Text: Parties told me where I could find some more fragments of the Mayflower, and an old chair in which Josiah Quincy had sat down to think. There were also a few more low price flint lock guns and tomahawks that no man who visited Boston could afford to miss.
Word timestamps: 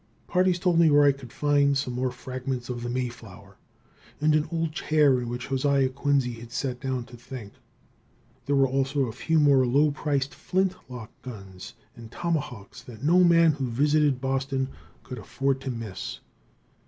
Parties 0.25 0.57
told 0.57 0.79
me 0.79 0.89
where 0.89 1.03
I 1.05 1.11
could 1.11 1.31
find 1.31 1.77
some 1.77 1.93
more 1.93 2.09
fragments 2.09 2.69
of 2.69 2.81
the 2.81 2.89
Mayflower, 2.89 3.57
and 4.19 4.33
an 4.33 4.47
old 4.51 4.71
chair 4.73 5.21
in 5.21 5.29
which 5.29 5.49
Josiah 5.49 5.89
Quincy 5.89 6.31
had 6.39 6.51
sat 6.51 6.79
down 6.81 7.03
to 7.05 7.15
think. 7.15 7.53
There 8.47 8.55
were 8.55 8.67
also 8.67 9.01
a 9.01 9.11
few 9.11 9.39
more 9.39 9.63
low 9.63 9.91
price 9.91 10.25
flint 10.25 10.75
lock 10.89 11.11
guns 11.21 11.75
and 11.95 12.11
tomahawks 12.11 12.81
that 12.81 13.03
no 13.03 13.23
man 13.23 13.51
who 13.51 13.67
visited 13.69 14.19
Boston 14.21 14.69
could 15.03 15.19
afford 15.19 15.61
to 15.61 15.69
miss. 15.69 16.19